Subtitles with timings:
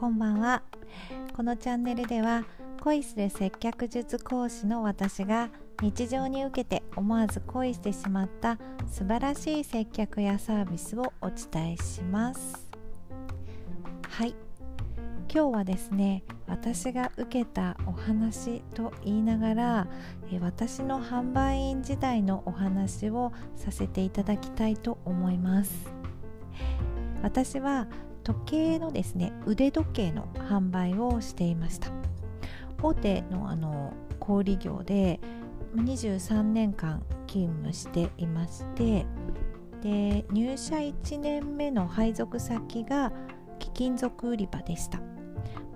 [0.00, 0.62] こんばんは。
[1.36, 2.46] このチャンネルでは
[2.80, 5.50] 恋する接客術講師の私が
[5.82, 8.56] 日常に受けて思わず恋してしまった
[8.90, 12.66] 素晴らしい接客やサービスをお伝えします。
[14.08, 14.34] はい。
[15.30, 19.86] 今日はですね私が受けたお話と言いながら
[20.40, 25.92] 私の販売員時代のお話をさせていただきたいと思います。
[27.22, 27.86] 私は
[28.22, 31.90] 時計のですね腕時計の販売をしていました。
[32.82, 35.20] 大手のあの小売業で
[35.76, 39.06] 23年間勤務していまして
[39.82, 43.12] で入社1年目の配属先が
[43.58, 44.98] 貴金属売り場でした、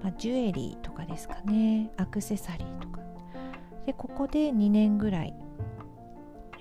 [0.02, 3.00] まあ、ジュエリーとかですかねアクセサリーとか。
[3.86, 5.34] でここで2年ぐらい、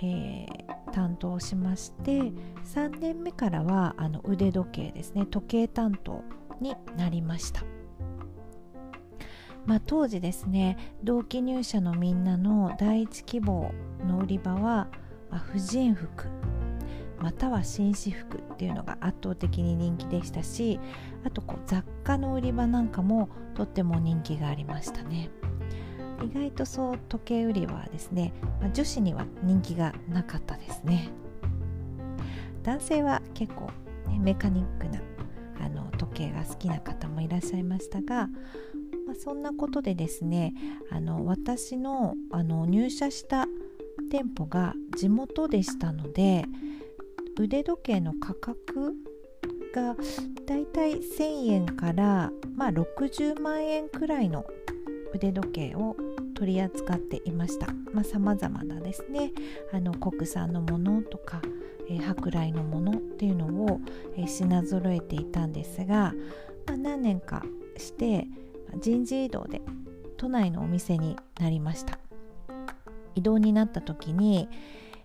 [0.02, 0.63] えー、
[0.94, 2.32] 担当しまして
[2.72, 6.22] 3年目からはあの腕時計ですね時計担当
[6.60, 7.64] になりました。
[9.66, 13.72] まあ、当時ですね同期入社のみんなの第一希望
[14.06, 14.88] の売り場は、
[15.30, 16.26] まあ、婦人服
[17.18, 20.78] または紳士服っていうのが圧倒的に人気でしたし
[21.24, 25.30] あとこう雑貨の売り場なんかもとっても人気がありましたね。
[26.22, 31.10] 意外とそう時計売りはですね、まあ、女子には人気がなかったですね。
[32.62, 33.66] 男性は結構、
[34.08, 35.00] ね、メカニックな
[35.64, 38.28] あの時計が好きな方もいらっしゃいましたが
[39.06, 40.54] まあ、そんなことでですね
[40.90, 43.46] あの私のあの入社した
[44.10, 46.46] 店舗が地元でしたので
[47.38, 48.94] 腕時計の価格
[49.74, 49.96] が
[50.46, 54.44] だいたい1000円から、まあ、60万円くらいの
[55.14, 55.96] 腕時計を
[56.34, 57.66] 取り扱っていました。
[58.02, 59.32] さまざ、まなですね
[59.72, 61.40] あの国産のものとか、
[61.88, 63.80] えー、舶来のものっていうのを、
[64.16, 66.12] えー、品揃えていたんですが、
[66.66, 67.44] まあ、何年か
[67.76, 68.26] して
[68.80, 69.62] 人事異動で
[70.16, 71.98] 都内のお店になりました。
[73.14, 74.48] 移動になった時に、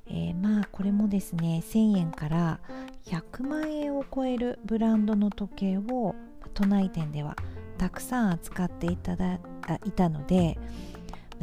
[0.08, 2.60] えー、まあこれもですね1000円から
[3.06, 6.16] 100万円を超えるブランドの時計を
[6.54, 7.36] 都内店では
[7.78, 9.40] たくさん扱っていただ
[9.76, 10.58] いたので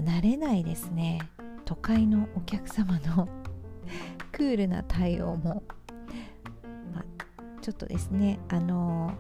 [0.01, 1.21] 慣れないですね。
[1.67, 3.29] 都会のお客様の
[4.33, 5.63] クールな対応も、
[6.95, 7.05] ま、
[7.61, 9.13] ちょっとですねあの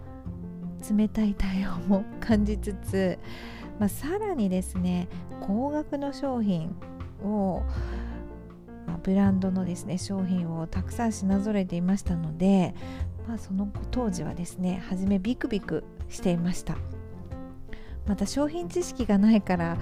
[0.97, 3.19] 冷たい対応も 感じつつ、
[3.78, 5.09] まあ、さらにですね
[5.41, 6.77] 高額の商品
[7.25, 7.62] を、
[8.87, 12.75] ま、ブランドのですね商品をたくさん品揃えていましたので、
[13.27, 16.77] まあ、その当時はですね初めビクビクしていました。
[18.06, 19.77] また商品知識がないから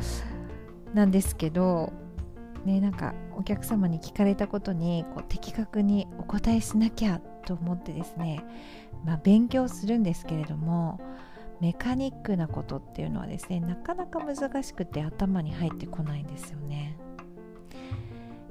[0.94, 1.92] なんですけど
[2.64, 8.44] ねなんかお客様に聞かれたことにこう的確にお答えしなきゃと思ってですね
[9.04, 11.00] まあ、勉強するんですけれども
[11.60, 16.96] メカニックなことっていうのはですねなかなか難しくて頭に入ってこないんですよね。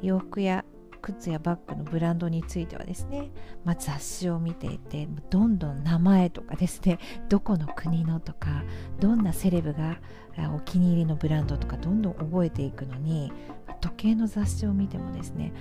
[0.01, 0.65] 洋服や
[1.03, 3.29] 靴やバッグのブランドについてはですね、
[3.65, 6.97] まあ、雑誌を見ていてどんどん名前とかですね
[7.29, 8.63] どこの国のとか
[8.99, 9.99] どんなセレブが
[10.55, 13.31] お気に入りのブランドとかどんどん覚えていくのに
[13.81, 15.53] 時計の雑誌を見てもですね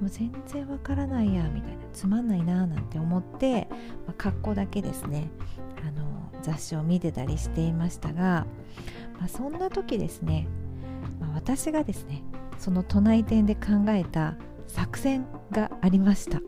[0.00, 3.68] もう全然わからないやみたいなつまんないななんて思って、
[4.06, 5.30] まあ、格好だけですね
[5.86, 8.46] あの雑誌を見てたりしていましたが、
[9.18, 10.48] まあ、そんな時ですね、
[11.20, 12.22] まあ、私がですね
[12.58, 14.36] その都内店で考えた
[14.68, 16.40] 作戦がありました。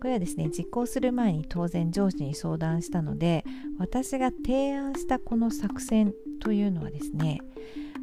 [0.00, 3.44] これはですね実行する前に当然上司に相談したので
[3.78, 7.40] 私が提案したこの作戦というのはですね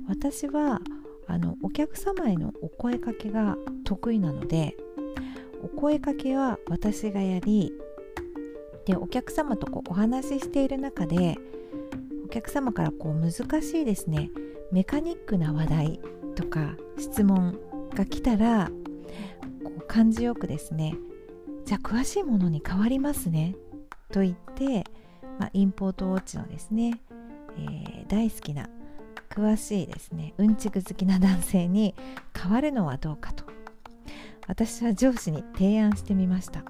[0.07, 0.81] 私は
[1.27, 3.55] あのお客様へのお声かけが
[3.85, 4.75] 得意なので
[5.63, 7.71] お声かけは私がやり
[8.85, 11.37] でお客様とこうお話ししている中で
[12.25, 14.29] お客様からこう難しいですね
[14.71, 15.99] メカニックな話題
[16.35, 17.57] とか質問
[17.93, 18.69] が来たら
[19.93, 20.95] 感じよくですね
[21.65, 23.55] じゃあ詳しいものに変わりますね
[24.11, 24.85] と言って、
[25.37, 26.99] まあ、インポートウォッチのですね、
[27.59, 28.67] えー、大好きな
[29.29, 31.93] 詳しいですねうんちく好きな男性に
[32.35, 33.43] 変わるのはどうかと。
[34.47, 36.63] 私は上司に提案してみました、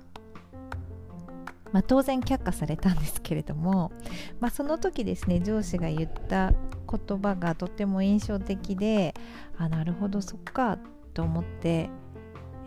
[1.71, 3.91] まあ、当然却下されたんですけれども、
[4.39, 9.15] まあ、その時ですね上司が言った言葉がとっても印象的で
[9.57, 10.77] あなるほどそっか
[11.15, 11.89] と思って、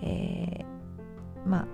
[0.03, 1.67] えー、まあ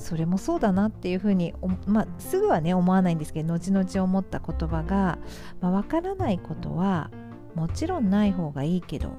[0.00, 1.52] それもそうだなっていうふうに、
[1.86, 5.18] まあ、すぐはね思わないんですけど後々思った言葉が、
[5.60, 7.10] まあ、分からないことは
[7.54, 9.10] もちろんない方がいいけど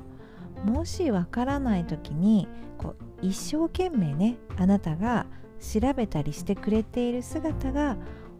[0.66, 2.48] もし分からない時に
[2.78, 5.28] こう一生懸命ねあなたが
[5.60, 7.98] 調べたりしてくれている姿が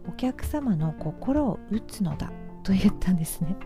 [0.08, 2.32] お客様の心を打つのだ
[2.64, 3.56] と言ったんですね。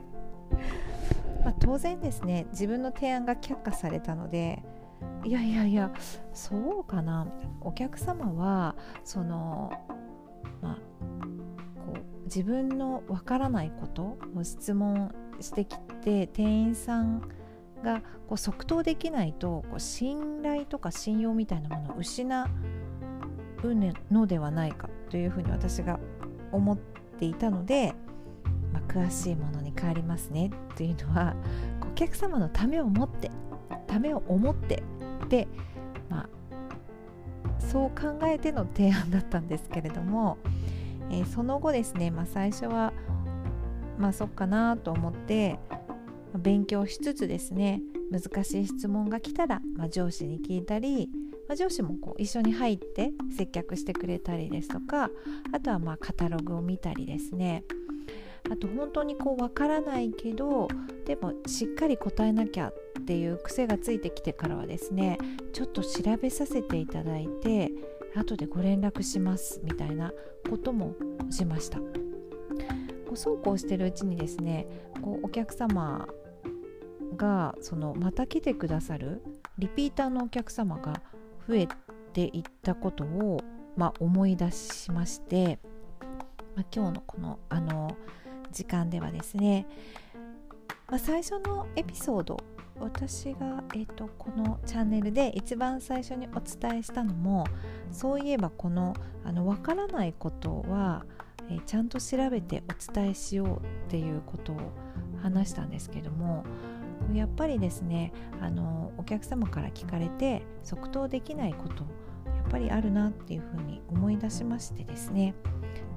[1.42, 4.62] まあ、当然ですね自分の提案が却下されたので
[5.26, 5.90] いやいやいや
[6.32, 7.26] そうかな。
[7.60, 9.72] お客様はその
[10.62, 10.76] まあ
[11.84, 17.22] こう自分のわからないことを質問してきて店員さん
[17.82, 22.48] がこう即答できないとこう信頼とか信用みたいなものを失
[23.64, 23.74] う
[24.12, 25.98] のではないかというふうに私が
[26.52, 26.78] 思っ
[27.18, 27.96] ていたので、
[28.72, 31.34] まあ、詳しいものに変わりますねというのは
[31.82, 33.32] お客様のためを持って
[33.88, 34.84] ためを思って
[35.28, 35.48] で、
[36.08, 40.38] まあ、そう考えての提案だったんですけれども、
[41.10, 42.92] えー、その後ですね、まあ、最初は
[43.98, 45.58] まあそっかなと思って
[46.38, 47.80] 勉強しつつですね
[48.10, 51.08] 難しい質問が来たら、まあ、上司に聞いたり、
[51.48, 55.10] まあ、上司もこう一緒に入って接客してくれたりですとか
[55.52, 57.64] あとはまあカタログを見たりですね。
[58.48, 60.68] あと本当にこう分からないけど
[61.04, 65.18] でもしっかり答えなきゃっていう癖がついてきてからはですね
[65.52, 67.70] ちょっと調べさせていただいて
[68.14, 70.12] 後でご連絡しますみたいな
[70.48, 70.94] ことも
[71.30, 71.78] しました。
[71.78, 74.66] こうそうこうしてるうちにですね
[75.02, 76.08] こうお客様
[77.16, 79.22] がそのまた来てくださる
[79.58, 81.00] リピーターのお客様が
[81.48, 81.68] 増え
[82.12, 83.40] ていったことを、
[83.76, 85.58] まあ、思い出しまして、
[86.54, 87.96] まあ、今日のこのあの
[88.52, 89.66] 時間ではですね、
[90.88, 92.38] まあ、最初のエピソード
[92.80, 97.44] 私が、えーと、このチャンネルで一番最初にお伝えしたのも
[97.90, 98.94] そういえばこの
[99.24, 101.04] あの分からないことは、
[101.50, 104.72] えー、ちゃんと調べてお伝えしようっていうことを
[105.22, 106.44] 話したんですけども
[107.12, 111.84] やっぱりですねあのお客様から聞かれて即答できないこと
[112.26, 115.34] やっぱりあるなっていうふうに思い出しましてですね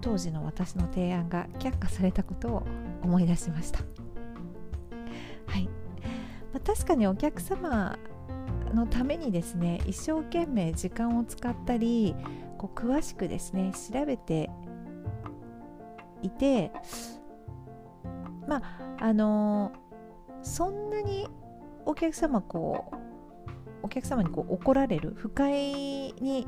[0.01, 2.63] 当時の私の提案が却下されたことを
[3.03, 4.08] 思い出しました。
[6.63, 7.97] あ、確かにお客様
[8.73, 12.15] のためにですね一生懸命時間を使ったり
[12.57, 14.49] こう詳しくですね調べて
[16.21, 16.71] いて
[18.47, 18.63] まあ
[18.99, 19.89] あのー
[20.41, 21.27] そんなに
[21.85, 22.95] お客様こう
[23.83, 26.47] お客様にこう怒られる不快に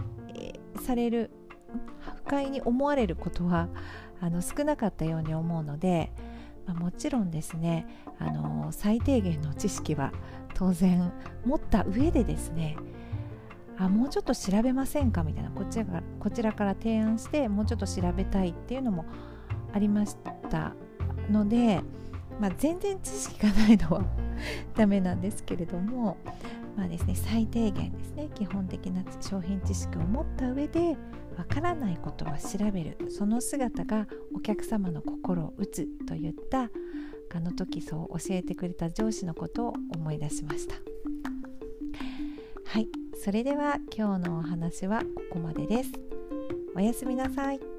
[0.82, 1.32] される
[2.00, 3.70] 不快に思われることは
[4.20, 6.12] あの少なかったように思うので、
[6.66, 7.88] まあ、もちろんですね
[8.20, 10.12] あの最低限の知識は
[10.54, 11.12] 当然
[11.46, 12.78] 持った上でですね
[13.78, 19.06] あもうちょっと調べませんかみたいなこちらからこちらから提案してもうちょっと調べたいっていうのも
[19.74, 20.16] ありまし
[20.50, 20.74] た
[21.30, 21.82] ので、
[22.40, 24.06] まあ、全然知識がないのは
[24.76, 26.18] ダメなんですけれども、
[26.76, 30.98] まあですね、最低限ですね基本的な商品知識を持った上で
[31.38, 32.98] わからないことは調べる。
[33.10, 36.70] その姿がお客様の心を打つといった
[37.34, 40.76] あの時そう教えてくれた上司のことを思い出しました。
[42.66, 42.88] はい
[43.24, 45.92] それでは今日のお話はここまでです。
[46.76, 47.71] おやすみなさい。